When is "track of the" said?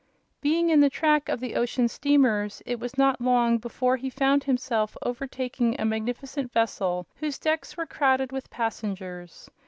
0.89-1.53